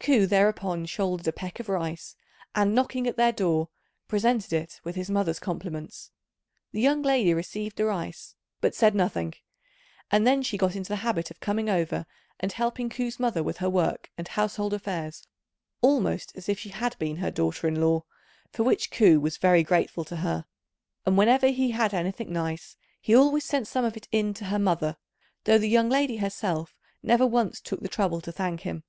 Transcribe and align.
Ku 0.00 0.26
thereupon 0.26 0.86
shouldered 0.86 1.28
a 1.28 1.32
peck 1.32 1.60
of 1.60 1.68
rice, 1.68 2.16
and, 2.52 2.74
knocking 2.74 3.06
at 3.06 3.16
their 3.16 3.30
door, 3.30 3.68
presented 4.08 4.52
it 4.52 4.80
with 4.82 4.96
his 4.96 5.08
mother's 5.08 5.38
compliments. 5.38 6.10
The 6.72 6.80
young 6.80 7.00
lady 7.00 7.32
received 7.32 7.76
the 7.76 7.84
rice 7.84 8.34
but 8.60 8.74
said 8.74 8.96
nothing; 8.96 9.34
and 10.10 10.26
then 10.26 10.42
she 10.42 10.58
got 10.58 10.74
into 10.74 10.88
the 10.88 10.96
habit 11.06 11.30
of 11.30 11.38
coming 11.38 11.70
over 11.70 12.06
and 12.40 12.50
helping 12.50 12.90
Ku's 12.90 13.20
mother 13.20 13.40
with 13.40 13.58
her 13.58 13.70
work 13.70 14.10
and 14.18 14.26
household 14.26 14.74
affairs, 14.74 15.22
almost 15.80 16.32
as 16.36 16.48
if 16.48 16.58
she 16.58 16.70
had 16.70 16.98
been 16.98 17.18
her 17.18 17.30
daughter 17.30 17.68
in 17.68 17.80
law, 17.80 18.02
for 18.50 18.64
which 18.64 18.90
Ku 18.90 19.20
was 19.20 19.36
very 19.36 19.62
grateful 19.62 20.04
to 20.06 20.16
her, 20.16 20.44
and 21.06 21.16
whenever 21.16 21.50
he 21.50 21.70
had 21.70 21.94
anything 21.94 22.32
nice 22.32 22.76
he 23.00 23.14
always 23.14 23.44
sent 23.44 23.68
some 23.68 23.84
of 23.84 23.96
it 23.96 24.08
in 24.10 24.34
to 24.34 24.46
her 24.46 24.58
mother, 24.58 24.96
though 25.44 25.56
the 25.56 25.68
young 25.68 25.88
lady 25.88 26.16
herself 26.16 26.76
never 27.00 27.24
once 27.24 27.60
took 27.60 27.78
the 27.78 27.86
trouble 27.88 28.20
to 28.20 28.32
thank 28.32 28.62
him. 28.62 28.82